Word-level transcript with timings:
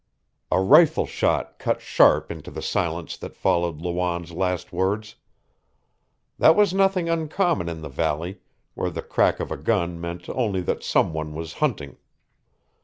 A 0.51 0.59
rifle 0.59 1.05
shot 1.05 1.59
cut 1.59 1.79
sharp 1.79 2.31
into 2.31 2.49
the 2.49 2.63
silence 2.63 3.15
that 3.17 3.35
followed 3.35 3.81
Lawanne's 3.83 4.31
last 4.31 4.73
words. 4.73 5.13
That 6.39 6.55
was 6.55 6.73
nothing 6.73 7.07
uncommon 7.07 7.69
in 7.69 7.81
the 7.83 7.87
valley, 7.89 8.39
where 8.73 8.89
the 8.89 9.03
crack 9.03 9.39
of 9.39 9.51
a 9.51 9.57
gun 9.57 10.01
meant 10.01 10.27
only 10.27 10.61
that 10.61 10.81
some 10.81 11.13
one 11.13 11.35
was 11.35 11.53
hunting. 11.61 11.97